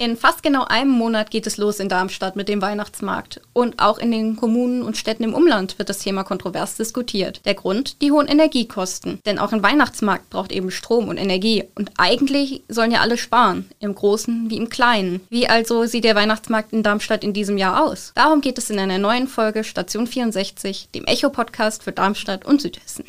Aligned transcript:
In 0.00 0.16
fast 0.16 0.42
genau 0.42 0.64
einem 0.64 0.92
Monat 0.92 1.30
geht 1.30 1.46
es 1.46 1.58
los 1.58 1.78
in 1.78 1.90
Darmstadt 1.90 2.34
mit 2.34 2.48
dem 2.48 2.62
Weihnachtsmarkt. 2.62 3.42
Und 3.52 3.82
auch 3.82 3.98
in 3.98 4.10
den 4.10 4.34
Kommunen 4.34 4.80
und 4.80 4.96
Städten 4.96 5.24
im 5.24 5.34
Umland 5.34 5.78
wird 5.78 5.90
das 5.90 5.98
Thema 5.98 6.24
kontrovers 6.24 6.76
diskutiert. 6.76 7.42
Der 7.44 7.52
Grund? 7.52 8.00
Die 8.00 8.10
hohen 8.10 8.26
Energiekosten. 8.26 9.20
Denn 9.26 9.38
auch 9.38 9.52
ein 9.52 9.62
Weihnachtsmarkt 9.62 10.30
braucht 10.30 10.52
eben 10.52 10.70
Strom 10.70 11.08
und 11.08 11.18
Energie. 11.18 11.64
Und 11.74 11.90
eigentlich 11.98 12.62
sollen 12.66 12.92
ja 12.92 13.02
alle 13.02 13.18
sparen. 13.18 13.68
Im 13.78 13.94
Großen 13.94 14.48
wie 14.48 14.56
im 14.56 14.70
Kleinen. 14.70 15.20
Wie 15.28 15.50
also 15.50 15.84
sieht 15.84 16.04
der 16.04 16.16
Weihnachtsmarkt 16.16 16.72
in 16.72 16.82
Darmstadt 16.82 17.22
in 17.22 17.34
diesem 17.34 17.58
Jahr 17.58 17.84
aus? 17.84 18.12
Darum 18.14 18.40
geht 18.40 18.56
es 18.56 18.70
in 18.70 18.78
einer 18.78 18.96
neuen 18.96 19.28
Folge 19.28 19.64
Station 19.64 20.06
64, 20.06 20.88
dem 20.94 21.04
Echo-Podcast 21.04 21.82
für 21.82 21.92
Darmstadt 21.92 22.46
und 22.46 22.62
Südhessen. 22.62 23.04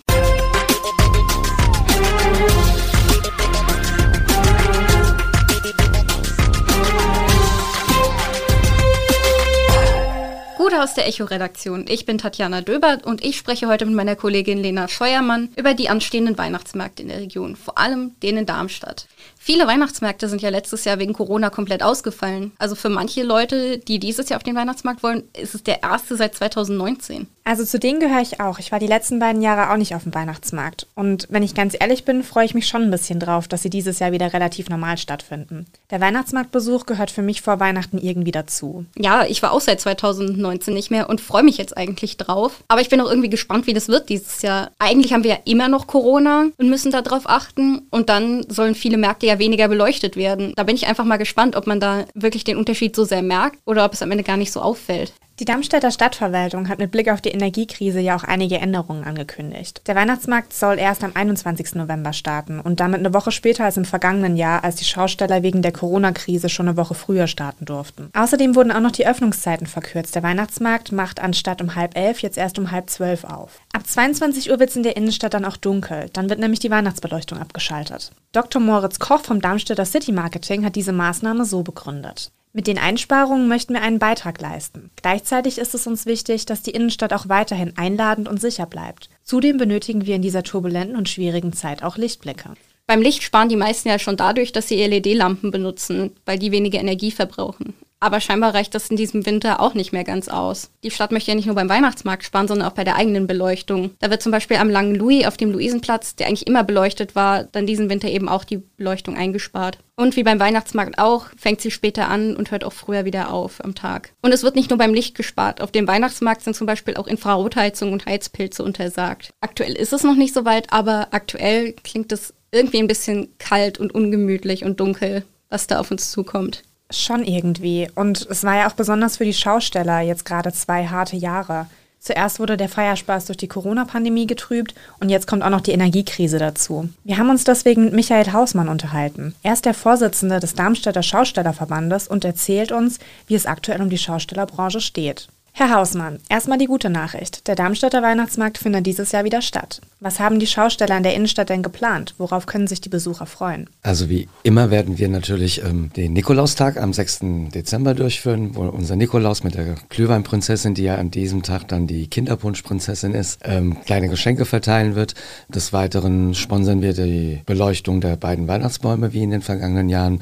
Aus 10.82 10.96
der 10.96 11.08
Echo-Redaktion. 11.08 11.86
Ich 11.88 12.08
bin 12.08 12.18
Tatjana 12.18 12.62
Döbert 12.62 13.06
und 13.06 13.24
ich 13.24 13.38
spreche 13.38 13.68
heute 13.68 13.86
mit 13.86 13.94
meiner 13.94 14.16
Kollegin 14.16 14.58
Lena 14.58 14.88
Scheuermann 14.88 15.50
über 15.56 15.76
die 15.76 15.90
anstehenden 15.90 16.40
Weihnachtsmärkte 16.40 17.04
in 17.04 17.10
der 17.10 17.20
Region, 17.20 17.56
vor 17.56 17.78
allem 17.78 18.20
den 18.22 18.38
in 18.38 18.46
Darmstadt. 18.48 19.06
Viele 19.44 19.66
Weihnachtsmärkte 19.66 20.30
sind 20.30 20.44
ja 20.44 20.50
letztes 20.50 20.86
Jahr 20.86 21.00
wegen 21.00 21.14
Corona 21.14 21.50
komplett 21.50 21.82
ausgefallen. 21.82 22.52
Also 22.60 22.76
für 22.76 22.90
manche 22.90 23.24
Leute, 23.24 23.80
die 23.80 23.98
dieses 23.98 24.30
Jahr 24.30 24.38
auf 24.38 24.44
den 24.44 24.56
Weihnachtsmarkt 24.56 25.02
wollen, 25.02 25.24
ist 25.36 25.56
es 25.56 25.64
der 25.64 25.82
erste 25.82 26.16
seit 26.16 26.36
2019. 26.36 27.26
Also 27.44 27.66
zu 27.66 27.80
denen 27.80 28.00
gehöre 28.00 28.22
ich 28.22 28.40
auch. 28.40 28.60
Ich 28.60 28.72
war 28.72 28.78
die 28.78 28.86
letzten 28.86 29.18
beiden 29.18 29.42
Jahre 29.42 29.72
auch 29.72 29.78
nicht 29.78 29.96
auf 29.96 30.04
dem 30.04 30.14
Weihnachtsmarkt. 30.14 30.86
Und 30.94 31.26
wenn 31.32 31.42
ich 31.42 31.56
ganz 31.56 31.76
ehrlich 31.78 32.06
bin, 32.06 32.22
freue 32.22 32.46
ich 32.46 32.54
mich 32.54 32.68
schon 32.68 32.84
ein 32.84 32.92
bisschen 32.92 33.20
drauf, 33.20 33.48
dass 33.48 33.64
sie 33.64 33.72
dieses 33.72 33.98
Jahr 33.98 34.12
wieder 34.12 34.32
relativ 34.32 34.70
normal 34.70 35.00
stattfinden. 35.00 35.66
Der 35.90 36.02
Weihnachtsmarktbesuch 36.02 36.86
gehört 36.86 37.10
für 37.10 37.24
mich 37.24 37.42
vor 37.42 37.60
Weihnachten 37.60 37.98
irgendwie 37.98 38.32
dazu. 38.32 38.86
Ja, 38.96 39.26
ich 39.26 39.42
war 39.42 39.54
auch 39.54 39.62
seit 39.62 39.82
2019 39.82 40.72
nicht 40.72 40.92
mehr 40.92 41.10
und 41.10 41.20
freue 41.20 41.42
mich 41.42 41.58
jetzt 41.58 41.76
eigentlich 41.76 42.18
drauf. 42.18 42.64
Aber 42.68 42.82
ich 42.82 42.90
bin 42.90 43.02
auch 43.02 43.10
irgendwie 43.10 43.30
gespannt, 43.32 43.66
wie 43.66 43.74
das 43.74 43.88
wird 43.88 44.10
dieses 44.10 44.44
Jahr. 44.44 44.70
Eigentlich 44.78 45.14
haben 45.14 45.24
wir 45.24 45.32
ja 45.32 45.40
immer 45.46 45.68
noch 45.68 45.88
Corona 45.88 46.46
und 46.58 46.70
müssen 46.70 46.92
darauf 46.92 47.28
achten. 47.28 47.88
Und 47.90 48.10
dann 48.10 48.46
sollen 48.50 48.76
viele 48.76 48.98
Märkte 48.98 49.26
ja 49.26 49.31
weniger 49.40 49.68
beleuchtet 49.68 50.16
werden. 50.16 50.54
Da 50.56 50.64
bin 50.64 50.76
ich 50.76 50.88
einfach 50.88 51.06
mal 51.06 51.18
gespannt, 51.18 51.56
ob 51.56 51.68
man 51.68 51.80
da 51.80 52.06
wirklich 52.14 52.44
den 52.44 52.58
Unterschied 52.58 52.96
so 52.96 53.04
sehr 53.04 53.22
merkt 53.22 53.60
oder 53.66 53.86
ob 53.86 53.94
es 53.94 54.02
am 54.02 54.12
Ende 54.12 54.24
gar 54.24 54.38
nicht 54.38 54.52
so 54.52 54.62
auffällt. 54.62 55.14
Die 55.42 55.46
Darmstädter 55.46 55.90
Stadtverwaltung 55.90 56.70
hat 56.70 56.78
mit 56.78 56.92
Blick 56.92 57.10
auf 57.10 57.20
die 57.20 57.32
Energiekrise 57.32 58.00
ja 58.00 58.16
auch 58.16 58.24
einige 58.24 58.60
Änderungen 58.60 59.04
angekündigt. 59.04 59.82
Der 59.88 59.96
Weihnachtsmarkt 59.96 60.54
soll 60.54 60.78
erst 60.78 61.04
am 61.04 61.14
21. 61.16 61.74
November 61.74 62.14
starten 62.14 62.60
und 62.60 62.80
damit 62.80 63.00
eine 63.00 63.16
Woche 63.16 63.32
später 63.32 63.66
als 63.66 63.76
im 63.76 63.84
vergangenen 63.84 64.38
Jahr, 64.38 64.64
als 64.64 64.76
die 64.76 64.86
Schausteller 64.86 65.42
wegen 65.42 65.64
der 65.64 65.72
Corona-Krise 65.72 66.48
schon 66.48 66.68
eine 66.68 66.78
Woche 66.78 66.94
früher 66.94 67.26
starten 67.26 67.66
durften. 67.66 68.12
Außerdem 68.14 68.56
wurden 68.56 68.72
auch 68.72 68.82
noch 68.82 68.92
die 68.92 69.08
Öffnungszeiten 69.08 69.66
verkürzt. 69.66 70.14
Der 70.14 70.22
Weihnachtsmarkt 70.22 70.92
macht 70.92 71.20
anstatt 71.20 71.60
um 71.64 71.74
halb 71.74 71.98
elf 71.98 72.22
jetzt 72.22 72.38
erst 72.38 72.60
um 72.60 72.70
halb 72.70 72.92
zwölf 72.92 73.24
auf. 73.24 73.62
Ab 73.74 73.88
22 73.88 74.52
Uhr 74.52 74.60
wird 74.60 74.70
es 74.70 74.76
in 74.76 74.84
der 74.84 74.96
Innenstadt 74.96 75.34
dann 75.34 75.46
auch 75.46 75.58
dunkel. 75.58 76.12
Dann 76.14 76.30
wird 76.30 76.40
nämlich 76.40 76.60
die 76.60 76.70
Weihnachtsbeleuchtung 76.70 77.40
abgeschaltet. 77.40 78.12
Dr. 78.32 78.62
Moritz 78.62 79.00
Koch 79.00 79.22
vom 79.22 79.42
Darmstädter 79.42 79.86
City 79.86 80.12
Marketing 80.12 80.64
hat 80.64 80.76
diese 80.76 80.94
Maßnahme 80.94 81.46
so 81.46 81.64
begründet. 81.64 82.32
Mit 82.54 82.68
den 82.68 82.78
Einsparungen 82.78 83.48
möchten 83.48 83.74
wir 83.74 83.82
einen 83.82 84.00
Beitrag 84.00 84.42
leisten. 84.42 84.92
Gleichzeitig 84.98 85.58
ist 85.58 85.74
es 85.74 85.88
uns 85.88 86.06
wichtig, 86.06 86.46
dass 86.46 86.62
die 86.62 86.72
Innenstadt 86.72 87.14
auch 87.14 87.30
weiterhin 87.30 87.78
einladend 87.78 88.28
und 88.28 88.42
sicher 88.42 88.66
bleibt. 88.66 89.10
Zudem 89.24 89.58
benötigen 89.58 90.06
wir 90.06 90.18
in 90.18 90.22
dieser 90.22 90.44
turbulenten 90.44 90.98
und 90.98 91.08
schwierigen 91.08 91.54
Zeit 91.54 91.82
auch 91.82 91.96
Lichtblicke. 91.96 92.56
Beim 92.88 93.02
Licht 93.02 93.24
sparen 93.24 93.48
die 93.48 93.56
meisten 93.56 93.88
ja 93.88 94.00
schon 94.00 94.18
dadurch, 94.18 94.52
dass 94.52 94.68
sie 94.68 94.86
LED-Lampen 94.86 95.52
benutzen, 95.52 96.12
weil 96.26 96.40
die 96.40 96.52
weniger 96.52 96.80
Energie 96.80 97.12
verbrauchen. 97.12 97.74
Aber 98.02 98.20
scheinbar 98.20 98.56
reicht 98.56 98.74
das 98.74 98.90
in 98.90 98.98
diesem 98.98 99.28
Winter 99.28 99.60
auch 99.62 99.76
nicht 99.76 99.94
mehr 99.94 100.04
ganz 100.04 100.28
aus. 100.28 100.72
Die 100.84 100.90
Stadt 100.90 101.12
möchte 101.12 101.30
ja 101.30 101.36
nicht 101.36 101.46
nur 101.46 101.54
beim 101.54 101.70
Weihnachtsmarkt 101.70 102.26
sparen, 102.26 102.48
sondern 102.48 102.68
auch 102.68 102.74
bei 102.74 102.84
der 102.84 102.96
eigenen 102.96 103.28
Beleuchtung. 103.28 103.92
Da 104.00 104.10
wird 104.10 104.24
zum 104.24 104.32
Beispiel 104.32 104.58
am 104.58 104.72
Langen 104.72 104.96
Louis 104.96 105.28
auf 105.28 105.38
dem 105.38 105.52
Luisenplatz, 105.52 106.16
der 106.16 106.28
eigentlich 106.28 106.48
immer 106.48 106.64
beleuchtet 106.64 107.16
war, 107.16 107.44
dann 107.44 107.68
diesen 107.68 107.92
Winter 107.92 108.10
eben 108.10 108.28
auch 108.28 108.44
die 108.44 108.58
Beleuchtung 108.58 109.16
eingespart. 109.16 109.78
Und 109.96 110.16
wie 110.16 110.24
beim 110.24 110.40
Weihnachtsmarkt 110.40 110.98
auch, 110.98 111.28
fängt 111.38 111.62
sie 111.62 111.70
später 111.70 112.08
an 112.08 112.36
und 112.36 112.50
hört 112.50 112.64
auch 112.64 112.74
früher 112.74 113.06
wieder 113.06 113.32
auf 113.32 113.64
am 113.64 113.76
Tag. 113.76 114.14
Und 114.24 114.34
es 114.34 114.42
wird 114.42 114.56
nicht 114.56 114.72
nur 114.72 114.80
beim 114.80 114.96
Licht 114.96 115.14
gespart. 115.14 115.62
Auf 115.62 115.72
dem 115.72 115.88
Weihnachtsmarkt 115.88 116.42
sind 116.42 116.56
zum 116.56 116.66
Beispiel 116.66 116.96
auch 116.96 117.06
Infrarotheizung 117.06 117.94
und 117.94 118.08
Heizpilze 118.08 118.64
untersagt. 118.64 119.30
Aktuell 119.42 119.74
ist 119.74 119.94
es 119.94 120.02
noch 120.02 120.16
nicht 120.16 120.34
so 120.34 120.44
weit, 120.44 120.74
aber 120.74 121.10
aktuell 121.12 121.74
klingt 121.74 122.12
es 122.12 122.34
irgendwie 122.52 122.80
ein 122.80 122.88
bisschen 122.88 123.30
kalt 123.38 123.80
und 123.80 123.94
ungemütlich 123.94 124.64
und 124.64 124.80
dunkel, 124.80 125.24
was 125.50 125.68
da 125.68 125.80
auf 125.80 125.92
uns 125.92 126.10
zukommt. 126.10 126.64
Schon 126.92 127.24
irgendwie. 127.24 127.90
Und 127.96 128.28
es 128.30 128.44
war 128.44 128.58
ja 128.58 128.68
auch 128.70 128.74
besonders 128.74 129.18
für 129.18 129.26
die 129.26 129.34
Schausteller 129.34 130.02
jetzt 130.02 130.26
gerade 130.26 130.52
zwei 130.52 130.86
harte 130.88 131.16
Jahre. 131.16 131.68
Zuerst 132.00 132.40
wurde 132.40 132.58
der 132.58 132.68
Feierspaß 132.68 133.26
durch 133.26 133.38
die 133.38 133.48
Corona-Pandemie 133.48 134.26
getrübt 134.26 134.74
und 135.00 135.10
jetzt 135.10 135.28
kommt 135.28 135.44
auch 135.44 135.52
noch 135.52 135.62
die 135.62 135.72
Energiekrise 135.72 136.40
dazu. 136.40 136.90
Wir 137.04 137.20
haben 137.20 137.30
uns 137.30 137.44
deswegen 137.44 137.86
mit 137.86 137.94
Michael 137.94 138.34
Hausmann 138.34 138.70
unterhalten. 138.70 139.36
Er 139.44 139.54
ist 139.54 139.66
der 139.66 139.76
Vorsitzende 139.76 140.40
des 140.40 140.56
Darmstädter 140.56 141.04
Schaustellerverbandes 141.04 142.08
und 142.08 142.26
erzählt 142.26 142.72
uns, 142.72 142.98
wie 143.28 143.36
es 143.36 143.46
aktuell 143.46 143.84
um 143.84 143.92
die 143.92 144.00
Schaustellerbranche 144.00 144.82
steht. 144.82 145.28
Herr 145.54 145.76
Hausmann, 145.76 146.20
erstmal 146.30 146.58
die 146.58 146.66
gute 146.66 146.90
Nachricht. 146.90 147.48
Der 147.48 147.56
Darmstädter 147.56 148.02
Weihnachtsmarkt 148.02 148.58
findet 148.58 148.88
dieses 148.88 149.12
Jahr 149.12 149.26
wieder 149.26 149.42
statt. 149.42 149.82
Was 150.00 150.20
haben 150.20 150.40
die 150.40 150.48
Schausteller 150.48 150.96
in 150.96 151.04
der 151.04 151.14
Innenstadt 151.14 151.50
denn 151.50 151.62
geplant? 151.62 152.16
Worauf 152.18 152.46
können 152.46 152.68
sich 152.68 152.80
die 152.80 152.90
Besucher 152.90 153.26
freuen? 153.26 153.70
Also 153.84 154.10
wie 154.10 154.30
immer 154.44 154.72
werden 154.72 154.98
wir 154.98 155.10
natürlich 155.10 155.62
ähm, 155.64 155.92
den 155.96 156.14
Nikolaustag 156.14 156.78
am 156.78 156.94
6. 156.94 157.20
Dezember 157.54 157.94
durchführen, 157.94 158.56
wo 158.56 158.62
unser 158.62 158.96
Nikolaus 158.96 159.44
mit 159.44 159.56
der 159.56 159.76
Glühweinprinzessin, 159.90 160.74
die 160.74 160.84
ja 160.84 160.96
an 160.96 161.12
diesem 161.12 161.44
Tag 161.44 161.68
dann 161.68 161.86
die 161.86 162.08
Kinderpunschprinzessin 162.08 163.14
ist, 163.14 163.42
ähm, 163.44 163.82
kleine 163.86 164.08
Geschenke 164.08 164.46
verteilen 164.46 164.96
wird. 164.96 165.16
Des 165.50 165.74
Weiteren 165.74 166.34
sponsern 166.34 166.82
wir 166.82 166.94
die 166.94 167.42
Beleuchtung 167.46 168.00
der 168.00 168.16
beiden 168.16 168.48
Weihnachtsbäume 168.48 169.12
wie 169.12 169.24
in 169.24 169.32
den 169.32 169.42
vergangenen 169.42 169.90
Jahren 169.90 170.22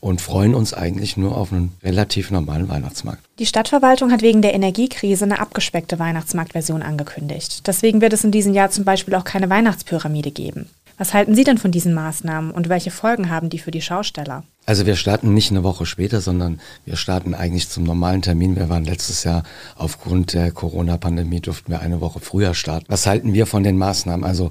und 0.00 0.20
freuen 0.20 0.54
uns 0.54 0.74
eigentlich 0.74 1.16
nur 1.16 1.36
auf 1.36 1.52
einen 1.52 1.72
relativ 1.82 2.30
normalen 2.30 2.68
Weihnachtsmarkt. 2.68 3.22
Die 3.38 3.46
Stadtverwaltung 3.46 4.12
hat 4.12 4.22
wegen 4.22 4.42
der 4.42 4.54
Energiekrise 4.54 5.24
eine 5.24 5.40
abgespeckte 5.40 5.98
Weihnachtsmarktversion 5.98 6.82
angekündigt. 6.82 7.66
Deswegen 7.66 8.00
wird 8.00 8.12
es 8.12 8.24
in 8.24 8.30
diesem 8.30 8.54
Jahr 8.54 8.70
zum 8.70 8.84
Beispiel 8.84 9.14
auch 9.14 9.24
keine 9.24 9.50
Weihnachtspyramide 9.50 10.30
geben. 10.30 10.68
Was 10.98 11.14
halten 11.14 11.36
Sie 11.36 11.44
denn 11.44 11.58
von 11.58 11.70
diesen 11.70 11.94
Maßnahmen 11.94 12.50
und 12.50 12.68
welche 12.68 12.90
Folgen 12.90 13.30
haben 13.30 13.50
die 13.50 13.60
für 13.60 13.70
die 13.70 13.80
Schausteller? 13.80 14.42
Also 14.66 14.84
wir 14.84 14.96
starten 14.96 15.32
nicht 15.32 15.52
eine 15.52 15.62
Woche 15.62 15.86
später, 15.86 16.20
sondern 16.20 16.60
wir 16.84 16.96
starten 16.96 17.34
eigentlich 17.34 17.68
zum 17.68 17.84
normalen 17.84 18.20
Termin. 18.20 18.56
Wir 18.56 18.68
waren 18.68 18.84
letztes 18.84 19.22
Jahr 19.22 19.44
aufgrund 19.76 20.34
der 20.34 20.50
Corona-Pandemie 20.50 21.40
durften 21.40 21.70
wir 21.70 21.80
eine 21.80 22.00
Woche 22.00 22.18
früher 22.18 22.52
starten. 22.52 22.86
Was 22.88 23.06
halten 23.06 23.32
wir 23.32 23.46
von 23.46 23.62
den 23.62 23.78
Maßnahmen? 23.78 24.26
Also 24.26 24.50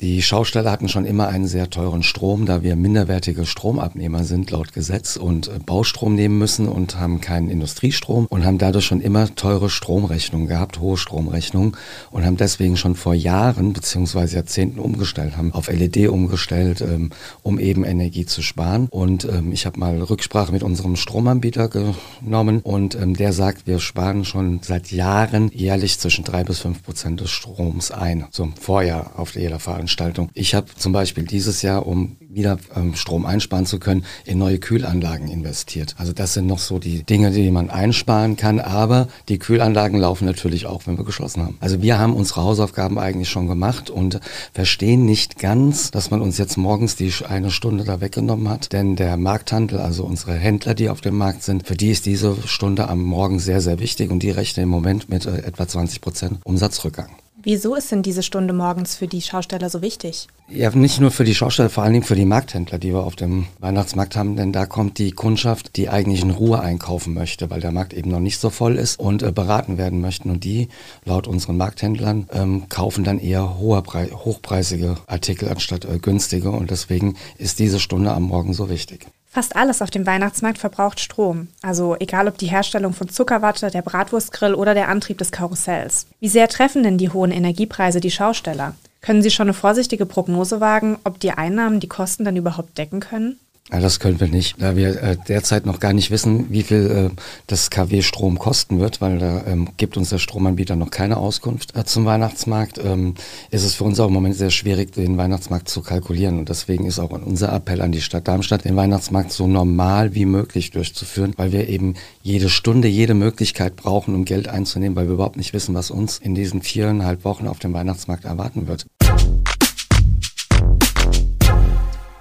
die 0.00 0.22
Schausteller 0.22 0.70
hatten 0.70 0.88
schon 0.88 1.04
immer 1.04 1.28
einen 1.28 1.46
sehr 1.46 1.68
teuren 1.68 2.02
Strom, 2.02 2.46
da 2.46 2.62
wir 2.62 2.74
minderwertige 2.74 3.44
Stromabnehmer 3.44 4.24
sind 4.24 4.50
laut 4.50 4.72
Gesetz 4.72 5.16
und 5.16 5.48
äh, 5.48 5.58
Baustrom 5.58 6.14
nehmen 6.14 6.38
müssen 6.38 6.68
und 6.68 6.98
haben 6.98 7.20
keinen 7.20 7.50
Industriestrom 7.50 8.26
und 8.30 8.46
haben 8.46 8.56
dadurch 8.56 8.86
schon 8.86 9.02
immer 9.02 9.34
teure 9.34 9.68
Stromrechnungen 9.68 10.48
gehabt, 10.48 10.80
hohe 10.80 10.96
Stromrechnungen 10.96 11.76
und 12.10 12.24
haben 12.24 12.38
deswegen 12.38 12.78
schon 12.78 12.94
vor 12.94 13.12
Jahren 13.12 13.74
beziehungsweise 13.74 14.36
Jahrzehnten 14.36 14.78
umgestellt, 14.78 15.36
haben 15.36 15.52
auf 15.52 15.70
LED 15.70 16.08
umgestellt, 16.08 16.80
ähm, 16.80 17.10
um 17.42 17.58
eben 17.58 17.84
Energie 17.84 18.24
zu 18.24 18.40
sparen. 18.40 18.88
Und 18.90 19.26
ähm, 19.26 19.52
ich 19.52 19.66
habe 19.66 19.78
mal 19.78 20.00
Rücksprache 20.00 20.50
mit 20.50 20.62
unserem 20.62 20.96
Stromanbieter 20.96 21.68
genommen 21.68 22.60
und 22.60 22.94
ähm, 22.94 23.14
der 23.14 23.34
sagt, 23.34 23.66
wir 23.66 23.78
sparen 23.80 24.24
schon 24.24 24.60
seit 24.62 24.92
Jahren 24.92 25.50
jährlich 25.52 25.98
zwischen 25.98 26.24
drei 26.24 26.42
bis 26.42 26.60
fünf 26.60 26.82
Prozent 26.82 27.20
des 27.20 27.30
Stroms 27.30 27.90
ein, 27.90 28.24
zum 28.30 28.56
Vorjahr 28.56 29.18
auf 29.18 29.34
jeder 29.34 29.58
Veranstaltung. 29.58 29.89
Veranstaltung. 29.90 30.30
Ich 30.34 30.54
habe 30.54 30.68
zum 30.76 30.92
Beispiel 30.92 31.24
dieses 31.24 31.62
Jahr, 31.62 31.86
um 31.86 32.16
wieder 32.20 32.58
ähm, 32.76 32.94
Strom 32.94 33.26
einsparen 33.26 33.66
zu 33.66 33.80
können, 33.80 34.04
in 34.24 34.38
neue 34.38 34.58
Kühlanlagen 34.58 35.28
investiert. 35.28 35.96
Also 35.98 36.12
das 36.12 36.34
sind 36.34 36.46
noch 36.46 36.60
so 36.60 36.78
die 36.78 37.02
Dinge, 37.02 37.32
die 37.32 37.50
man 37.50 37.70
einsparen 37.70 38.36
kann, 38.36 38.60
aber 38.60 39.08
die 39.28 39.38
Kühlanlagen 39.38 39.98
laufen 39.98 40.26
natürlich 40.26 40.66
auch, 40.66 40.86
wenn 40.86 40.96
wir 40.96 41.04
geschlossen 41.04 41.42
haben. 41.42 41.56
Also 41.60 41.82
wir 41.82 41.98
haben 41.98 42.14
unsere 42.14 42.42
Hausaufgaben 42.42 42.98
eigentlich 42.98 43.28
schon 43.28 43.48
gemacht 43.48 43.90
und 43.90 44.20
verstehen 44.52 45.04
nicht 45.04 45.38
ganz, 45.38 45.90
dass 45.90 46.10
man 46.10 46.20
uns 46.20 46.38
jetzt 46.38 46.56
morgens 46.56 46.94
die 46.94 47.12
eine 47.28 47.50
Stunde 47.50 47.82
da 47.82 48.00
weggenommen 48.00 48.48
hat, 48.48 48.72
denn 48.72 48.94
der 48.94 49.16
Markthandel, 49.16 49.80
also 49.80 50.04
unsere 50.04 50.34
Händler, 50.34 50.74
die 50.74 50.88
auf 50.88 51.00
dem 51.00 51.16
Markt 51.16 51.42
sind, 51.42 51.66
für 51.66 51.74
die 51.74 51.90
ist 51.90 52.06
diese 52.06 52.36
Stunde 52.46 52.88
am 52.88 53.02
Morgen 53.02 53.40
sehr, 53.40 53.60
sehr 53.60 53.80
wichtig 53.80 54.10
und 54.10 54.22
die 54.22 54.30
rechnen 54.30 54.64
im 54.64 54.70
Moment 54.70 55.08
mit 55.08 55.26
äh, 55.26 55.38
etwa 55.38 55.66
20 55.66 56.00
Prozent 56.00 56.38
Umsatzrückgang. 56.44 57.10
Wieso 57.42 57.74
ist 57.74 57.90
denn 57.90 58.02
diese 58.02 58.22
Stunde 58.22 58.52
morgens 58.52 58.96
für 58.96 59.06
die 59.06 59.22
Schausteller 59.22 59.70
so 59.70 59.80
wichtig? 59.80 60.28
Ja, 60.48 60.68
nicht 60.70 61.00
nur 61.00 61.10
für 61.10 61.24
die 61.24 61.34
Schausteller, 61.34 61.70
vor 61.70 61.84
allen 61.84 61.94
Dingen 61.94 62.04
für 62.04 62.16
die 62.16 62.26
Markthändler, 62.26 62.78
die 62.78 62.92
wir 62.92 63.04
auf 63.04 63.16
dem 63.16 63.46
Weihnachtsmarkt 63.60 64.14
haben, 64.14 64.36
denn 64.36 64.52
da 64.52 64.66
kommt 64.66 64.98
die 64.98 65.12
Kundschaft, 65.12 65.76
die 65.76 65.88
eigentlich 65.88 66.22
in 66.22 66.30
Ruhe 66.30 66.60
einkaufen 66.60 67.14
möchte, 67.14 67.48
weil 67.48 67.60
der 67.60 67.72
Markt 67.72 67.94
eben 67.94 68.10
noch 68.10 68.20
nicht 68.20 68.40
so 68.40 68.50
voll 68.50 68.76
ist 68.76 69.00
und 69.00 69.22
äh, 69.22 69.32
beraten 69.32 69.78
werden 69.78 70.00
möchten. 70.00 70.28
Und 70.28 70.44
die, 70.44 70.68
laut 71.04 71.28
unseren 71.28 71.56
Markthändlern, 71.56 72.28
ähm, 72.32 72.68
kaufen 72.68 73.04
dann 73.04 73.18
eher 73.18 73.58
hochpreisige 73.58 74.96
Artikel 75.06 75.48
anstatt 75.48 75.86
äh, 75.86 75.98
günstige. 75.98 76.50
Und 76.50 76.70
deswegen 76.70 77.16
ist 77.38 77.58
diese 77.58 77.80
Stunde 77.80 78.12
am 78.12 78.24
Morgen 78.24 78.52
so 78.52 78.68
wichtig. 78.68 79.06
Fast 79.32 79.54
alles 79.54 79.80
auf 79.80 79.90
dem 79.90 80.06
Weihnachtsmarkt 80.06 80.58
verbraucht 80.58 80.98
Strom. 80.98 81.46
Also 81.62 81.94
egal 82.00 82.26
ob 82.26 82.36
die 82.36 82.50
Herstellung 82.50 82.92
von 82.92 83.08
Zuckerwatte, 83.08 83.70
der 83.70 83.80
Bratwurstgrill 83.80 84.54
oder 84.54 84.74
der 84.74 84.88
Antrieb 84.88 85.18
des 85.18 85.30
Karussells. 85.30 86.08
Wie 86.18 86.28
sehr 86.28 86.48
treffen 86.48 86.82
denn 86.82 86.98
die 86.98 87.10
hohen 87.10 87.30
Energiepreise 87.30 88.00
die 88.00 88.10
Schausteller? 88.10 88.74
Können 89.00 89.22
Sie 89.22 89.30
schon 89.30 89.46
eine 89.46 89.54
vorsichtige 89.54 90.04
Prognose 90.04 90.60
wagen, 90.60 90.98
ob 91.04 91.20
die 91.20 91.30
Einnahmen 91.30 91.78
die 91.78 91.88
Kosten 91.88 92.24
dann 92.24 92.36
überhaupt 92.36 92.76
decken 92.76 92.98
können? 92.98 93.38
Ja, 93.72 93.78
das 93.78 94.00
können 94.00 94.18
wir 94.18 94.26
nicht, 94.26 94.60
da 94.60 94.74
wir 94.74 95.00
äh, 95.00 95.16
derzeit 95.28 95.64
noch 95.64 95.78
gar 95.78 95.92
nicht 95.92 96.10
wissen, 96.10 96.46
wie 96.50 96.64
viel 96.64 97.10
äh, 97.12 97.16
das 97.46 97.70
KW 97.70 98.02
Strom 98.02 98.36
kosten 98.36 98.80
wird, 98.80 99.00
weil 99.00 99.18
da 99.18 99.44
ähm, 99.46 99.68
gibt 99.76 99.96
uns 99.96 100.10
der 100.10 100.18
Stromanbieter 100.18 100.74
noch 100.74 100.90
keine 100.90 101.18
Auskunft 101.18 101.76
äh, 101.76 101.84
zum 101.84 102.04
Weihnachtsmarkt. 102.04 102.80
Ähm, 102.82 103.14
ist 103.52 103.62
es 103.62 103.76
für 103.76 103.84
uns 103.84 104.00
auch 104.00 104.08
im 104.08 104.14
Moment 104.14 104.34
sehr 104.34 104.50
schwierig, 104.50 104.92
den 104.92 105.16
Weihnachtsmarkt 105.16 105.68
zu 105.68 105.82
kalkulieren. 105.82 106.38
Und 106.40 106.48
deswegen 106.48 106.84
ist 106.84 106.98
auch 106.98 107.10
unser 107.10 107.52
Appell 107.52 107.80
an 107.80 107.92
die 107.92 108.00
Stadt 108.00 108.26
Darmstadt, 108.26 108.64
den 108.64 108.74
Weihnachtsmarkt 108.74 109.30
so 109.30 109.46
normal 109.46 110.16
wie 110.16 110.26
möglich 110.26 110.72
durchzuführen, 110.72 111.34
weil 111.36 111.52
wir 111.52 111.68
eben 111.68 111.94
jede 112.22 112.48
Stunde, 112.48 112.88
jede 112.88 113.14
Möglichkeit 113.14 113.76
brauchen, 113.76 114.16
um 114.16 114.24
Geld 114.24 114.48
einzunehmen, 114.48 114.96
weil 114.96 115.06
wir 115.06 115.14
überhaupt 115.14 115.36
nicht 115.36 115.52
wissen, 115.52 115.76
was 115.76 115.92
uns 115.92 116.18
in 116.18 116.34
diesen 116.34 116.62
viereinhalb 116.62 117.24
Wochen 117.24 117.46
auf 117.46 117.60
dem 117.60 117.72
Weihnachtsmarkt 117.72 118.24
erwarten 118.24 118.66
wird. 118.66 118.86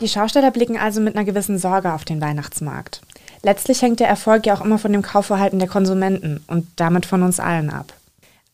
Die 0.01 0.07
Schausteller 0.07 0.51
blicken 0.51 0.77
also 0.77 1.01
mit 1.01 1.15
einer 1.15 1.25
gewissen 1.25 1.57
Sorge 1.57 1.93
auf 1.93 2.05
den 2.05 2.21
Weihnachtsmarkt. 2.21 3.01
Letztlich 3.43 3.81
hängt 3.81 3.99
der 3.99 4.07
Erfolg 4.07 4.45
ja 4.45 4.53
auch 4.53 4.63
immer 4.63 4.77
von 4.77 4.93
dem 4.93 5.01
Kaufverhalten 5.01 5.59
der 5.59 5.67
Konsumenten 5.67 6.43
und 6.47 6.67
damit 6.77 7.05
von 7.05 7.23
uns 7.23 7.39
allen 7.39 7.69
ab. 7.69 7.93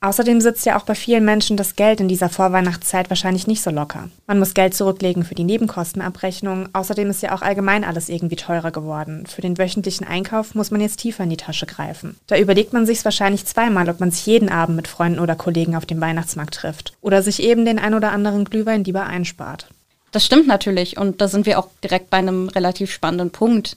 Außerdem 0.01 0.39
sitzt 0.39 0.65
ja 0.67 0.77
auch 0.77 0.83
bei 0.83 0.93
vielen 0.93 1.25
Menschen 1.25 1.57
das 1.57 1.75
Geld 1.75 1.99
in 1.99 2.07
dieser 2.07 2.29
Vorweihnachtszeit 2.29 3.09
wahrscheinlich 3.09 3.47
nicht 3.47 3.63
so 3.63 3.71
locker. 3.71 4.09
Man 4.27 4.37
muss 4.37 4.53
Geld 4.53 4.75
zurücklegen 4.75 5.23
für 5.23 5.33
die 5.33 5.43
Nebenkostenabrechnung. 5.43 6.69
Außerdem 6.73 7.09
ist 7.09 7.23
ja 7.23 7.33
auch 7.33 7.41
allgemein 7.41 7.83
alles 7.83 8.09
irgendwie 8.09 8.35
teurer 8.35 8.69
geworden. 8.69 9.25
Für 9.25 9.41
den 9.41 9.57
wöchentlichen 9.57 10.05
Einkauf 10.05 10.53
muss 10.53 10.69
man 10.69 10.81
jetzt 10.81 10.97
tiefer 10.97 11.23
in 11.23 11.31
die 11.31 11.37
Tasche 11.37 11.65
greifen. 11.65 12.17
Da 12.27 12.37
überlegt 12.37 12.73
man 12.73 12.85
sich 12.85 13.03
wahrscheinlich 13.03 13.45
zweimal, 13.45 13.89
ob 13.89 13.99
man 13.99 14.11
sich 14.11 14.25
jeden 14.27 14.49
Abend 14.49 14.75
mit 14.75 14.87
Freunden 14.87 15.19
oder 15.19 15.35
Kollegen 15.35 15.75
auf 15.75 15.87
dem 15.87 16.01
Weihnachtsmarkt 16.01 16.53
trifft. 16.53 16.93
Oder 17.01 17.23
sich 17.23 17.41
eben 17.41 17.65
den 17.65 17.79
ein 17.79 17.95
oder 17.95 18.11
anderen 18.11 18.45
Glühwein 18.45 18.83
lieber 18.83 19.07
einspart. 19.07 19.69
Das 20.15 20.25
stimmt 20.25 20.47
natürlich 20.47 20.95
und 20.95 21.19
da 21.19 21.27
sind 21.27 21.45
wir 21.45 21.59
auch 21.59 21.67
direkt 21.83 22.09
bei 22.09 22.15
einem 22.15 22.47
relativ 22.47 22.89
spannenden 22.89 23.31
Punkt. 23.31 23.75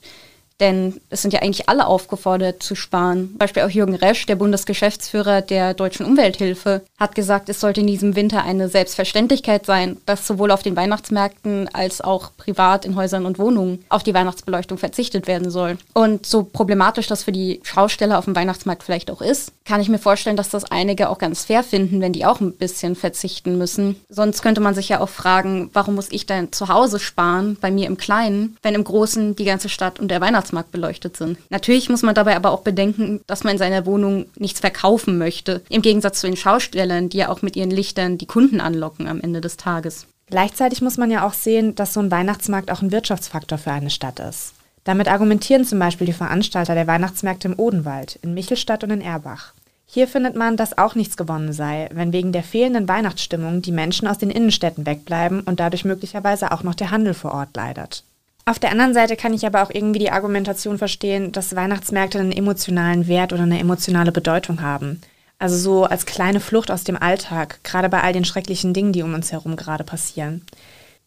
Denn 0.60 1.00
es 1.08 1.22
sind 1.22 1.32
ja 1.32 1.40
eigentlich 1.40 1.68
alle 1.68 1.86
aufgefordert 1.86 2.62
zu 2.62 2.74
sparen. 2.74 3.36
Beispiel 3.38 3.62
auch 3.62 3.70
Jürgen 3.70 3.94
Resch, 3.94 4.26
der 4.26 4.36
Bundesgeschäftsführer 4.36 5.40
der 5.40 5.74
Deutschen 5.74 6.04
Umwelthilfe, 6.04 6.82
hat 6.98 7.14
gesagt, 7.14 7.48
es 7.48 7.60
sollte 7.60 7.80
in 7.80 7.86
diesem 7.86 8.16
Winter 8.16 8.42
eine 8.42 8.68
Selbstverständlichkeit 8.68 9.66
sein, 9.66 9.98
dass 10.04 10.26
sowohl 10.26 10.50
auf 10.50 10.62
den 10.62 10.74
Weihnachtsmärkten 10.74 11.68
als 11.72 12.00
auch 12.00 12.32
privat 12.36 12.84
in 12.84 12.96
Häusern 12.96 13.24
und 13.24 13.38
Wohnungen 13.38 13.84
auf 13.88 14.02
die 14.02 14.14
Weihnachtsbeleuchtung 14.14 14.78
verzichtet 14.78 15.28
werden 15.28 15.50
soll. 15.50 15.78
Und 15.94 16.26
so 16.26 16.42
problematisch 16.42 17.06
das 17.06 17.22
für 17.22 17.32
die 17.32 17.60
Schausteller 17.62 18.18
auf 18.18 18.24
dem 18.24 18.34
Weihnachtsmarkt 18.34 18.82
vielleicht 18.82 19.10
auch 19.12 19.22
ist, 19.22 19.52
kann 19.64 19.80
ich 19.80 19.88
mir 19.88 19.98
vorstellen, 19.98 20.36
dass 20.36 20.48
das 20.48 20.64
einige 20.64 21.08
auch 21.08 21.18
ganz 21.18 21.44
fair 21.44 21.62
finden, 21.62 22.00
wenn 22.00 22.12
die 22.12 22.26
auch 22.26 22.40
ein 22.40 22.54
bisschen 22.54 22.96
verzichten 22.96 23.58
müssen. 23.58 23.96
Sonst 24.08 24.42
könnte 24.42 24.60
man 24.60 24.74
sich 24.74 24.88
ja 24.88 25.00
auch 25.00 25.08
fragen, 25.08 25.70
warum 25.72 25.94
muss 25.94 26.10
ich 26.10 26.26
denn 26.26 26.52
zu 26.52 26.68
Hause 26.68 26.98
sparen, 26.98 27.56
bei 27.60 27.70
mir 27.70 27.86
im 27.86 27.96
Kleinen, 27.96 28.56
wenn 28.62 28.74
im 28.74 28.84
Großen 28.84 29.36
die 29.36 29.44
ganze 29.44 29.68
Stadt 29.68 30.00
und 30.00 30.08
der 30.08 30.20
Weihnachtsmarkt 30.20 30.47
Weihnachtsmarkt 30.48 30.72
beleuchtet 30.72 31.16
sind. 31.16 31.38
Natürlich 31.50 31.88
muss 31.88 32.02
man 32.02 32.14
dabei 32.14 32.36
aber 32.36 32.50
auch 32.50 32.62
bedenken, 32.62 33.20
dass 33.26 33.44
man 33.44 33.52
in 33.52 33.58
seiner 33.58 33.86
Wohnung 33.86 34.26
nichts 34.36 34.60
verkaufen 34.60 35.18
möchte. 35.18 35.62
Im 35.68 35.82
Gegensatz 35.82 36.20
zu 36.20 36.26
den 36.26 36.36
Schaustellern, 36.36 37.08
die 37.08 37.18
ja 37.18 37.28
auch 37.28 37.42
mit 37.42 37.56
ihren 37.56 37.70
Lichtern 37.70 38.18
die 38.18 38.26
Kunden 38.26 38.60
anlocken 38.60 39.08
am 39.08 39.20
Ende 39.20 39.40
des 39.40 39.56
Tages. 39.56 40.06
Gleichzeitig 40.26 40.82
muss 40.82 40.98
man 40.98 41.10
ja 41.10 41.26
auch 41.26 41.32
sehen, 41.32 41.74
dass 41.74 41.94
so 41.94 42.00
ein 42.00 42.10
Weihnachtsmarkt 42.10 42.70
auch 42.70 42.82
ein 42.82 42.92
Wirtschaftsfaktor 42.92 43.58
für 43.58 43.72
eine 43.72 43.90
Stadt 43.90 44.20
ist. 44.20 44.54
Damit 44.84 45.08
argumentieren 45.08 45.64
zum 45.64 45.78
Beispiel 45.78 46.06
die 46.06 46.12
Veranstalter 46.12 46.74
der 46.74 46.86
Weihnachtsmärkte 46.86 47.48
im 47.48 47.58
Odenwald, 47.58 48.18
in 48.22 48.34
Michelstadt 48.34 48.84
und 48.84 48.90
in 48.90 49.00
Erbach. 49.00 49.52
Hier 49.90 50.06
findet 50.06 50.36
man, 50.36 50.58
dass 50.58 50.76
auch 50.76 50.94
nichts 50.94 51.16
gewonnen 51.16 51.52
sei, 51.52 51.88
wenn 51.92 52.12
wegen 52.12 52.32
der 52.32 52.42
fehlenden 52.42 52.88
Weihnachtsstimmung 52.88 53.62
die 53.62 53.72
Menschen 53.72 54.06
aus 54.06 54.18
den 54.18 54.30
Innenstädten 54.30 54.84
wegbleiben 54.84 55.40
und 55.40 55.60
dadurch 55.60 55.86
möglicherweise 55.86 56.52
auch 56.52 56.62
noch 56.62 56.74
der 56.74 56.90
Handel 56.90 57.14
vor 57.14 57.32
Ort 57.32 57.56
leidet. 57.56 58.04
Auf 58.48 58.58
der 58.58 58.70
anderen 58.70 58.94
Seite 58.94 59.14
kann 59.14 59.34
ich 59.34 59.44
aber 59.44 59.62
auch 59.62 59.68
irgendwie 59.70 59.98
die 59.98 60.10
Argumentation 60.10 60.78
verstehen, 60.78 61.32
dass 61.32 61.54
Weihnachtsmärkte 61.54 62.18
einen 62.18 62.32
emotionalen 62.32 63.06
Wert 63.06 63.34
oder 63.34 63.42
eine 63.42 63.58
emotionale 63.58 64.10
Bedeutung 64.10 64.62
haben. 64.62 65.02
Also 65.38 65.58
so 65.58 65.84
als 65.84 66.06
kleine 66.06 66.40
Flucht 66.40 66.70
aus 66.70 66.82
dem 66.82 66.96
Alltag, 66.96 67.60
gerade 67.62 67.90
bei 67.90 68.00
all 68.00 68.14
den 68.14 68.24
schrecklichen 68.24 68.72
Dingen, 68.72 68.94
die 68.94 69.02
um 69.02 69.12
uns 69.12 69.32
herum 69.32 69.54
gerade 69.54 69.84
passieren. 69.84 70.46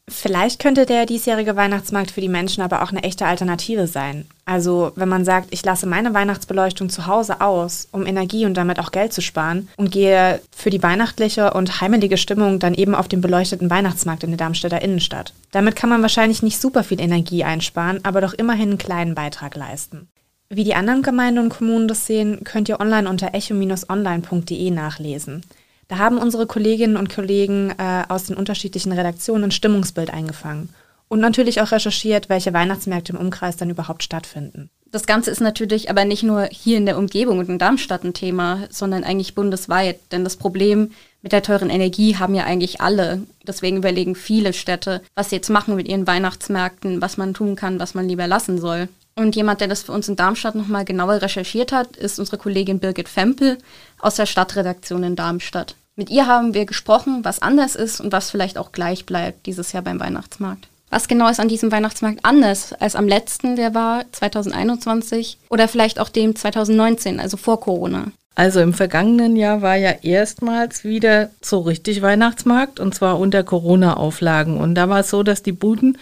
Vielleicht 0.10 0.60
könnte 0.60 0.86
der 0.86 1.06
diesjährige 1.06 1.56
Weihnachtsmarkt 1.56 2.12
für 2.12 2.22
die 2.22 2.28
Menschen 2.28 2.62
aber 2.62 2.84
auch 2.84 2.92
eine 2.92 3.04
echte 3.04 3.26
Alternative 3.26 3.88
sein. 3.88 4.26
Also 4.46 4.92
wenn 4.96 5.08
man 5.08 5.24
sagt, 5.24 5.48
ich 5.52 5.64
lasse 5.64 5.88
meine 5.88 6.14
Weihnachtsbeleuchtung 6.14 6.90
zu 6.90 7.08
Hause 7.08 7.40
aus, 7.40 7.88
um 7.92 8.06
Energie 8.06 8.46
und 8.46 8.56
damit 8.56 8.80
auch 8.80 8.92
Geld 8.92 9.14
zu 9.14 9.22
sparen 9.22 9.70
und 9.78 9.92
gehe 9.92 10.42
für 10.56 10.70
die 10.70 10.84
weihnachtliche 10.84 11.54
und 11.54 11.82
heimelige 11.82 12.18
Stimmung 12.18 12.60
dann 12.60 12.74
eben 12.74 12.96
auf 12.96 13.08
den 13.08 13.22
beleuchteten 13.22 13.70
Weihnachtsmarkt 13.70 14.24
in 14.24 14.32
der 14.32 14.38
Darmstädter 14.38 14.82
Innenstadt. 14.82 15.34
Damit 15.52 15.76
kann 15.76 15.90
man 15.90 16.02
wahrscheinlich 16.02 16.44
nicht 16.44 16.60
super 16.60 16.84
viel 16.84 17.00
Energie 17.00 17.44
einsparen, 17.44 18.04
aber 18.04 18.22
doch 18.22 18.34
immerhin 18.34 18.70
einen 18.70 18.78
kleinen 18.78 19.16
Beitrag 19.16 19.56
leisten. 19.56 20.10
Wie 20.50 20.66
die 20.66 20.76
anderen 20.76 21.02
Gemeinden 21.02 21.40
und 21.40 21.50
Kommunen 21.50 21.88
das 21.88 22.06
sehen, 22.06 22.44
könnt 22.44 22.68
ihr 22.68 22.82
online 22.82 23.10
unter 23.10 23.34
echo-online.de 23.34 24.72
nachlesen. 24.72 25.44
Da 25.92 25.98
haben 25.98 26.20
unsere 26.20 26.48
Kolleginnen 26.48 26.96
und 26.96 27.14
Kollegen 27.14 27.72
äh, 27.78 28.04
aus 28.08 28.24
den 28.24 28.38
unterschiedlichen 28.38 28.94
Redaktionen 28.94 29.44
ein 29.44 29.52
Stimmungsbild 29.52 30.10
eingefangen 30.10 30.70
und 31.10 31.20
natürlich 31.20 31.60
auch 31.60 31.74
recherchiert, 31.74 32.30
welche 32.30 32.54
Weihnachtsmärkte 32.54 33.12
im 33.12 33.20
Umkreis 33.20 33.58
dann 33.58 33.70
überhaupt 33.70 34.02
stattfinden. 34.02 34.70
Das 34.90 35.06
Ganze 35.06 35.32
ist 35.32 35.42
natürlich 35.42 35.90
aber 35.90 36.06
nicht 36.06 36.24
nur 36.24 36.44
hier 36.46 36.78
in 36.78 36.86
der 36.86 36.98
Umgebung 36.98 37.40
und 37.40 37.50
in 37.50 37.60
Darmstadt 37.60 38.06
ein 38.06 38.14
Thema, 38.14 38.60
sondern 38.70 39.04
eigentlich 39.04 39.36
bundesweit. 39.36 40.00
Denn 40.14 40.24
das 40.24 40.38
Problem 40.38 40.92
mit 41.24 41.34
der 41.34 41.44
teuren 41.44 41.70
Energie 41.70 42.16
haben 42.16 42.36
ja 42.36 42.46
eigentlich 42.46 42.80
alle. 42.80 43.24
Deswegen 43.46 43.76
überlegen 43.76 44.16
viele 44.16 44.54
Städte, 44.54 45.02
was 45.14 45.30
sie 45.30 45.36
jetzt 45.36 45.50
machen 45.50 45.76
mit 45.76 45.90
ihren 45.90 46.08
Weihnachtsmärkten, 46.08 47.02
was 47.02 47.18
man 47.18 47.34
tun 47.34 47.58
kann, 47.58 47.82
was 47.82 47.96
man 47.96 48.08
lieber 48.08 48.28
lassen 48.28 48.62
soll. 48.62 48.88
Und 49.18 49.36
jemand, 49.36 49.60
der 49.60 49.68
das 49.68 49.84
für 49.84 49.92
uns 49.92 50.08
in 50.08 50.16
Darmstadt 50.16 50.56
nochmal 50.56 50.86
genauer 50.86 51.22
recherchiert 51.22 51.74
hat, 51.74 51.98
ist 51.98 52.18
unsere 52.18 52.38
Kollegin 52.38 52.80
Birgit 52.80 53.10
Fempel 53.10 53.58
aus 54.00 54.16
der 54.16 54.26
Stadtredaktion 54.26 55.04
in 55.04 55.18
Darmstadt. 55.18 55.76
Mit 55.96 56.10
ihr 56.10 56.26
haben 56.26 56.54
wir 56.54 56.66
gesprochen, 56.66 57.20
was 57.24 57.42
anders 57.42 57.76
ist 57.76 58.00
und 58.00 58.12
was 58.12 58.32
vielleicht 58.32 58.58
auch 58.58 58.72
gleich 58.72 59.06
bleibt 59.06 59.46
dieses 59.46 59.74
Jahr 59.74 59.84
beim 59.84 60.00
Weihnachtsmarkt. 60.00 60.68
Was 60.90 61.08
genau 61.08 61.30
ist 61.30 61.40
an 61.40 61.48
diesem 61.48 61.72
Weihnachtsmarkt 61.72 62.20
anders 62.24 62.74
als 62.74 62.96
am 62.96 63.08
letzten, 63.08 63.56
der 63.56 63.74
war 63.74 64.04
2021 64.12 65.38
oder 65.50 65.68
vielleicht 65.68 66.00
auch 66.00 66.10
dem 66.10 66.36
2019, 66.36 67.20
also 67.20 67.38
vor 67.38 67.62
Corona? 67.62 68.12
Also 68.36 68.62
im 68.62 68.74
vergangenen 68.74 69.36
Jahr 69.36 69.62
war 69.62 69.76
ja 69.76 69.92
erstmals 70.02 70.84
wieder 70.84 71.30
so 71.42 71.60
richtig 71.60 72.02
Weihnachtsmarkt 72.02 72.80
und 72.80 72.96
zwar 72.96 73.20
unter 73.20 73.44
Corona-Auflagen. 73.44 74.58
Und 74.58 74.76
da 74.76 74.88
war 74.88 75.02
es 75.02 75.10
so, 75.10 75.24
dass 75.24 75.44
die 75.44 75.52
Buden 75.52 75.98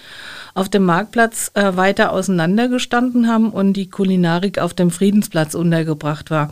auf 0.54 0.70
dem 0.70 0.86
Marktplatz 0.86 1.52
äh, 1.54 1.76
weiter 1.76 2.12
auseinandergestanden 2.12 3.28
haben 3.28 3.52
und 3.52 3.74
die 3.74 3.90
Kulinarik 3.90 4.60
auf 4.60 4.74
dem 4.74 4.92
Friedensplatz 4.92 5.56
untergebracht 5.56 6.32
war. 6.32 6.52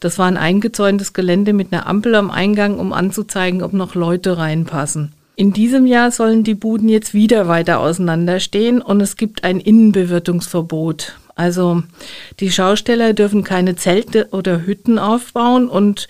Das 0.00 0.18
war 0.18 0.26
ein 0.26 0.36
eingezäuntes 0.36 1.12
Gelände 1.12 1.52
mit 1.52 1.72
einer 1.72 1.86
Ampel 1.86 2.14
am 2.14 2.30
Eingang, 2.30 2.78
um 2.78 2.92
anzuzeigen, 2.92 3.62
ob 3.62 3.72
noch 3.72 3.94
Leute 3.94 4.38
reinpassen. 4.38 5.12
In 5.36 5.52
diesem 5.52 5.86
Jahr 5.86 6.10
sollen 6.10 6.42
die 6.42 6.56
Buden 6.56 6.88
jetzt 6.88 7.14
wieder 7.14 7.46
weiter 7.46 7.78
auseinanderstehen 7.78 8.82
und 8.82 9.00
es 9.00 9.16
gibt 9.16 9.44
ein 9.44 9.60
Innenbewirtungsverbot. 9.60 11.14
Also 11.36 11.84
die 12.40 12.50
Schausteller 12.50 13.12
dürfen 13.12 13.44
keine 13.44 13.76
Zelte 13.76 14.30
oder 14.32 14.66
Hütten 14.66 14.98
aufbauen 14.98 15.68
und 15.68 16.08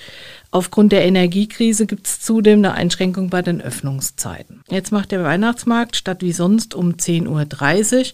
Aufgrund 0.58 0.90
der 0.90 1.04
Energiekrise 1.04 1.86
gibt 1.86 2.08
es 2.08 2.20
zudem 2.20 2.58
eine 2.58 2.74
Einschränkung 2.74 3.30
bei 3.30 3.42
den 3.42 3.60
Öffnungszeiten. 3.60 4.62
Jetzt 4.68 4.90
macht 4.90 5.12
der 5.12 5.22
Weihnachtsmarkt 5.22 5.94
statt 5.94 6.20
wie 6.20 6.32
sonst 6.32 6.74
um 6.74 6.94
10.30 6.94 7.28
Uhr 7.28 8.04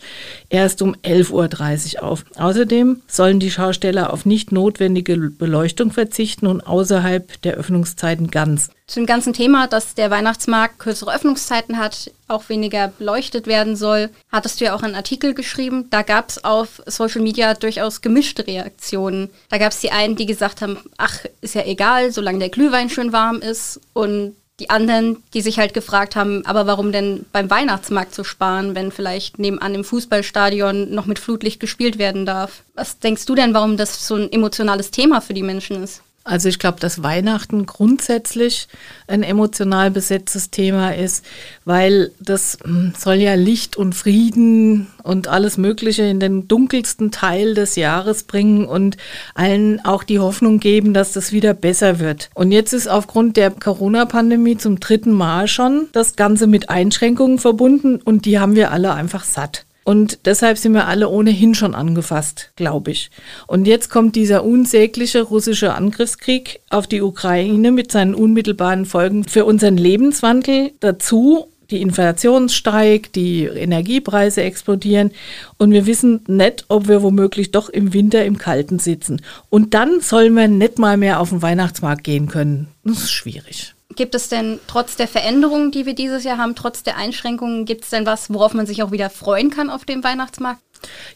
erst 0.50 0.82
um 0.82 0.94
11.30 0.94 1.94
Uhr 1.94 2.02
auf. 2.02 2.26
Außerdem 2.36 3.00
sollen 3.06 3.40
die 3.40 3.50
Schausteller 3.50 4.12
auf 4.12 4.26
nicht 4.26 4.52
notwendige 4.52 5.16
Beleuchtung 5.16 5.90
verzichten 5.90 6.46
und 6.46 6.60
außerhalb 6.60 7.40
der 7.40 7.54
Öffnungszeiten 7.54 8.30
ganz. 8.30 8.68
Zu 8.86 9.00
dem 9.00 9.06
ganzen 9.06 9.32
Thema, 9.32 9.66
dass 9.66 9.94
der 9.94 10.10
Weihnachtsmarkt 10.10 10.78
kürzere 10.78 11.14
Öffnungszeiten 11.14 11.78
hat, 11.78 12.10
auch 12.28 12.50
weniger 12.50 12.88
beleuchtet 12.88 13.46
werden 13.46 13.76
soll, 13.76 14.10
hattest 14.30 14.60
du 14.60 14.66
ja 14.66 14.74
auch 14.74 14.82
einen 14.82 14.94
Artikel 14.94 15.32
geschrieben. 15.32 15.88
Da 15.88 16.02
gab 16.02 16.28
es 16.28 16.44
auf 16.44 16.82
Social 16.84 17.22
Media 17.22 17.54
durchaus 17.54 18.02
gemischte 18.02 18.46
Reaktionen. 18.46 19.30
Da 19.48 19.56
gab 19.56 19.72
es 19.72 19.80
die 19.80 19.90
einen, 19.90 20.16
die 20.16 20.26
gesagt 20.26 20.60
haben, 20.60 20.78
ach, 20.98 21.24
ist 21.40 21.54
ja 21.54 21.64
egal, 21.64 22.12
solange 22.12 22.40
der 22.40 22.50
Glühwein 22.50 22.90
schön 22.90 23.14
warm 23.14 23.40
ist. 23.40 23.80
Und 23.94 24.36
die 24.60 24.68
anderen, 24.68 25.22
die 25.32 25.40
sich 25.40 25.58
halt 25.58 25.72
gefragt 25.72 26.14
haben, 26.14 26.44
aber 26.44 26.66
warum 26.66 26.92
denn 26.92 27.24
beim 27.32 27.50
Weihnachtsmarkt 27.50 28.14
zu 28.14 28.22
sparen, 28.22 28.74
wenn 28.74 28.92
vielleicht 28.92 29.38
nebenan 29.38 29.74
im 29.74 29.84
Fußballstadion 29.84 30.94
noch 30.94 31.06
mit 31.06 31.18
Flutlicht 31.18 31.58
gespielt 31.58 31.98
werden 31.98 32.26
darf? 32.26 32.62
Was 32.74 32.98
denkst 32.98 33.24
du 33.24 33.34
denn, 33.34 33.54
warum 33.54 33.78
das 33.78 34.06
so 34.06 34.14
ein 34.14 34.30
emotionales 34.30 34.90
Thema 34.90 35.22
für 35.22 35.34
die 35.34 35.42
Menschen 35.42 35.82
ist? 35.82 36.02
Also 36.26 36.48
ich 36.48 36.58
glaube, 36.58 36.80
dass 36.80 37.02
Weihnachten 37.02 37.66
grundsätzlich 37.66 38.66
ein 39.06 39.22
emotional 39.22 39.90
besetztes 39.90 40.50
Thema 40.50 40.94
ist, 40.94 41.22
weil 41.66 42.12
das 42.18 42.56
hm, 42.64 42.94
soll 42.98 43.16
ja 43.16 43.34
Licht 43.34 43.76
und 43.76 43.94
Frieden 43.94 44.86
und 45.02 45.28
alles 45.28 45.58
Mögliche 45.58 46.04
in 46.04 46.20
den 46.20 46.48
dunkelsten 46.48 47.10
Teil 47.10 47.52
des 47.52 47.76
Jahres 47.76 48.22
bringen 48.22 48.64
und 48.64 48.96
allen 49.34 49.84
auch 49.84 50.02
die 50.02 50.18
Hoffnung 50.18 50.60
geben, 50.60 50.94
dass 50.94 51.12
das 51.12 51.30
wieder 51.30 51.52
besser 51.52 51.98
wird. 51.98 52.30
Und 52.32 52.52
jetzt 52.52 52.72
ist 52.72 52.88
aufgrund 52.88 53.36
der 53.36 53.50
Corona-Pandemie 53.50 54.56
zum 54.56 54.80
dritten 54.80 55.12
Mal 55.12 55.46
schon 55.46 55.88
das 55.92 56.16
Ganze 56.16 56.46
mit 56.46 56.70
Einschränkungen 56.70 57.38
verbunden 57.38 58.00
und 58.02 58.24
die 58.24 58.38
haben 58.38 58.56
wir 58.56 58.72
alle 58.72 58.94
einfach 58.94 59.24
satt. 59.24 59.66
Und 59.84 60.20
deshalb 60.24 60.56
sind 60.56 60.72
wir 60.72 60.86
alle 60.86 61.08
ohnehin 61.08 61.54
schon 61.54 61.74
angefasst, 61.74 62.50
glaube 62.56 62.90
ich. 62.90 63.10
Und 63.46 63.66
jetzt 63.66 63.90
kommt 63.90 64.16
dieser 64.16 64.42
unsägliche 64.44 65.22
russische 65.22 65.74
Angriffskrieg 65.74 66.60
auf 66.70 66.86
die 66.86 67.02
Ukraine 67.02 67.70
mit 67.70 67.92
seinen 67.92 68.14
unmittelbaren 68.14 68.86
Folgen 68.86 69.24
für 69.24 69.44
unseren 69.44 69.76
Lebenswandel 69.76 70.72
dazu. 70.80 71.48
Die 71.70 71.82
Inflation 71.82 72.48
steigt, 72.48 73.14
die 73.14 73.44
Energiepreise 73.44 74.42
explodieren 74.42 75.10
und 75.56 75.70
wir 75.70 75.86
wissen 75.86 76.20
nicht, 76.26 76.66
ob 76.68 76.88
wir 76.88 77.02
womöglich 77.02 77.52
doch 77.52 77.68
im 77.68 77.94
Winter 77.94 78.24
im 78.24 78.38
Kalten 78.38 78.78
sitzen. 78.78 79.22
Und 79.48 79.74
dann 79.74 80.00
sollen 80.00 80.34
wir 80.34 80.46
nicht 80.48 80.78
mal 80.78 80.96
mehr 80.96 81.20
auf 81.20 81.30
den 81.30 81.42
Weihnachtsmarkt 81.42 82.04
gehen 82.04 82.28
können. 82.28 82.68
Das 82.84 82.98
ist 82.98 83.12
schwierig. 83.12 83.74
Gibt 83.96 84.14
es 84.14 84.28
denn 84.28 84.58
trotz 84.66 84.96
der 84.96 85.06
Veränderungen, 85.06 85.70
die 85.70 85.86
wir 85.86 85.94
dieses 85.94 86.24
Jahr 86.24 86.38
haben, 86.38 86.54
trotz 86.54 86.82
der 86.82 86.96
Einschränkungen, 86.96 87.64
gibt 87.64 87.84
es 87.84 87.90
denn 87.90 88.06
was, 88.06 88.32
worauf 88.32 88.54
man 88.54 88.66
sich 88.66 88.82
auch 88.82 88.90
wieder 88.90 89.10
freuen 89.10 89.50
kann 89.50 89.70
auf 89.70 89.84
dem 89.84 90.02
Weihnachtsmarkt? 90.02 90.60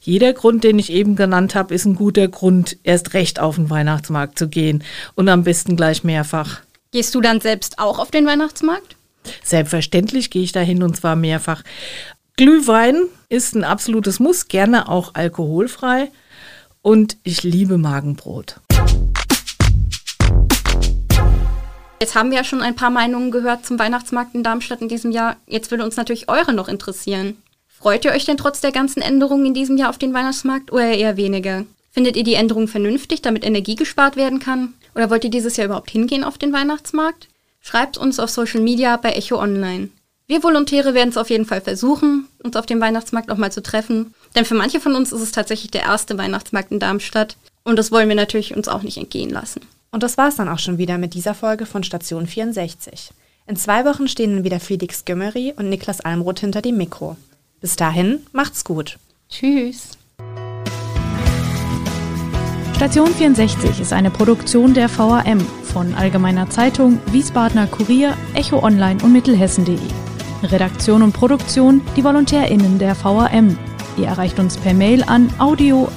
Jeder 0.00 0.32
Grund, 0.32 0.64
den 0.64 0.78
ich 0.78 0.90
eben 0.90 1.16
genannt 1.16 1.54
habe, 1.54 1.74
ist 1.74 1.84
ein 1.84 1.96
guter 1.96 2.28
Grund, 2.28 2.78
erst 2.84 3.14
recht 3.14 3.40
auf 3.40 3.56
den 3.56 3.68
Weihnachtsmarkt 3.68 4.38
zu 4.38 4.48
gehen 4.48 4.84
und 5.14 5.28
am 5.28 5.44
besten 5.44 5.76
gleich 5.76 6.04
mehrfach. 6.04 6.60
Gehst 6.90 7.14
du 7.14 7.20
dann 7.20 7.40
selbst 7.40 7.78
auch 7.78 7.98
auf 7.98 8.10
den 8.10 8.26
Weihnachtsmarkt? 8.26 8.96
Selbstverständlich 9.44 10.30
gehe 10.30 10.42
ich 10.42 10.52
dahin 10.52 10.82
und 10.82 10.96
zwar 10.96 11.16
mehrfach. 11.16 11.62
Glühwein 12.36 13.02
ist 13.28 13.54
ein 13.54 13.64
absolutes 13.64 14.20
Muss, 14.20 14.48
gerne 14.48 14.88
auch 14.88 15.14
alkoholfrei 15.14 16.10
und 16.80 17.18
ich 17.24 17.42
liebe 17.42 17.76
Magenbrot. 17.76 18.60
Jetzt 22.00 22.14
haben 22.14 22.30
wir 22.30 22.38
ja 22.38 22.44
schon 22.44 22.62
ein 22.62 22.76
paar 22.76 22.90
Meinungen 22.90 23.32
gehört 23.32 23.66
zum 23.66 23.78
Weihnachtsmarkt 23.78 24.34
in 24.34 24.44
Darmstadt 24.44 24.80
in 24.80 24.88
diesem 24.88 25.10
Jahr. 25.10 25.36
Jetzt 25.46 25.70
würde 25.70 25.84
uns 25.84 25.96
natürlich 25.96 26.28
eure 26.28 26.52
noch 26.52 26.68
interessieren. 26.68 27.42
Freut 27.66 28.04
ihr 28.04 28.12
euch 28.12 28.24
denn 28.24 28.36
trotz 28.36 28.60
der 28.60 28.72
ganzen 28.72 29.02
Änderungen 29.02 29.46
in 29.46 29.54
diesem 29.54 29.76
Jahr 29.76 29.90
auf 29.90 29.98
den 29.98 30.14
Weihnachtsmarkt 30.14 30.72
oder 30.72 30.92
eher 30.92 31.16
weniger? 31.16 31.64
Findet 31.90 32.16
ihr 32.16 32.24
die 32.24 32.34
Änderungen 32.34 32.68
vernünftig, 32.68 33.22
damit 33.22 33.44
Energie 33.44 33.74
gespart 33.74 34.16
werden 34.16 34.38
kann? 34.38 34.74
Oder 34.94 35.10
wollt 35.10 35.24
ihr 35.24 35.30
dieses 35.30 35.56
Jahr 35.56 35.66
überhaupt 35.66 35.90
hingehen 35.90 36.22
auf 36.22 36.38
den 36.38 36.52
Weihnachtsmarkt? 36.52 37.28
Schreibt 37.60 37.98
uns 37.98 38.20
auf 38.20 38.30
Social 38.30 38.60
Media 38.60 38.96
bei 38.96 39.10
Echo 39.10 39.36
Online. 39.36 39.88
Wir 40.28 40.42
Volontäre 40.42 40.94
werden 40.94 41.08
es 41.08 41.16
auf 41.16 41.30
jeden 41.30 41.46
Fall 41.46 41.60
versuchen, 41.60 42.28
uns 42.42 42.54
auf 42.54 42.66
dem 42.66 42.80
Weihnachtsmarkt 42.80 43.30
auch 43.30 43.38
mal 43.38 43.50
zu 43.50 43.62
treffen. 43.62 44.14
Denn 44.36 44.44
für 44.44 44.54
manche 44.54 44.78
von 44.78 44.94
uns 44.94 45.10
ist 45.10 45.22
es 45.22 45.32
tatsächlich 45.32 45.70
der 45.70 45.82
erste 45.82 46.16
Weihnachtsmarkt 46.18 46.70
in 46.70 46.78
Darmstadt. 46.78 47.36
Und 47.64 47.76
das 47.76 47.90
wollen 47.90 48.08
wir 48.08 48.16
natürlich 48.16 48.56
uns 48.56 48.68
auch 48.68 48.82
nicht 48.82 48.98
entgehen 48.98 49.30
lassen. 49.30 49.62
Und 49.90 50.02
das 50.02 50.18
war's 50.18 50.36
dann 50.36 50.48
auch 50.48 50.58
schon 50.58 50.78
wieder 50.78 50.98
mit 50.98 51.14
dieser 51.14 51.34
Folge 51.34 51.66
von 51.66 51.82
Station 51.82 52.26
64. 52.26 53.10
In 53.46 53.56
zwei 53.56 53.84
Wochen 53.84 54.08
stehen 54.08 54.34
dann 54.34 54.44
wieder 54.44 54.60
Felix 54.60 55.04
Gömmery 55.04 55.54
und 55.56 55.70
Niklas 55.70 56.00
Almroth 56.00 56.40
hinter 56.40 56.60
dem 56.60 56.76
Mikro. 56.76 57.16
Bis 57.60 57.76
dahin, 57.76 58.20
macht's 58.32 58.64
gut. 58.64 58.98
Tschüss. 59.30 59.96
Station 62.76 63.12
64 63.12 63.80
ist 63.80 63.92
eine 63.92 64.10
Produktion 64.10 64.72
der 64.72 64.88
VAM 64.88 65.40
von 65.40 65.94
Allgemeiner 65.94 66.48
Zeitung, 66.48 67.00
Wiesbadener 67.06 67.66
Kurier, 67.66 68.16
Echo 68.34 68.62
Online 68.62 69.02
und 69.02 69.12
Mittelhessen.de. 69.12 69.78
Redaktion 70.44 71.02
und 71.02 71.12
Produktion 71.12 71.80
die 71.96 72.04
VolontärInnen 72.04 72.78
der 72.78 72.94
VAM. 73.02 73.58
Ihr 73.96 74.06
erreicht 74.06 74.38
uns 74.38 74.56
per 74.56 74.74
Mail 74.74 75.02
an 75.02 75.28
audio.vam.de. 75.40 75.88